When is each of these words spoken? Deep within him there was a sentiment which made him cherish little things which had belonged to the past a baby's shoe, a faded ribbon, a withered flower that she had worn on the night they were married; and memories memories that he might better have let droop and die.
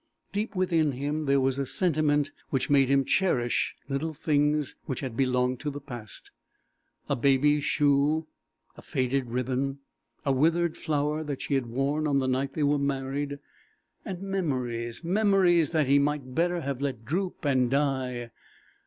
Deep 0.31 0.55
within 0.55 0.93
him 0.93 1.25
there 1.27 1.39
was 1.39 1.59
a 1.59 1.65
sentiment 1.67 2.31
which 2.49 2.71
made 2.71 2.89
him 2.89 3.05
cherish 3.05 3.75
little 3.87 4.15
things 4.15 4.75
which 4.87 5.01
had 5.01 5.15
belonged 5.15 5.59
to 5.59 5.69
the 5.69 5.79
past 5.79 6.31
a 7.07 7.15
baby's 7.15 7.63
shoe, 7.63 8.25
a 8.75 8.81
faded 8.81 9.27
ribbon, 9.29 9.77
a 10.25 10.31
withered 10.31 10.75
flower 10.75 11.23
that 11.23 11.39
she 11.39 11.53
had 11.53 11.67
worn 11.67 12.07
on 12.07 12.17
the 12.17 12.27
night 12.27 12.53
they 12.55 12.63
were 12.63 12.79
married; 12.79 13.37
and 14.03 14.23
memories 14.23 15.03
memories 15.03 15.69
that 15.69 15.85
he 15.85 15.99
might 15.99 16.33
better 16.33 16.61
have 16.61 16.81
let 16.81 17.05
droop 17.05 17.45
and 17.45 17.69
die. 17.69 18.31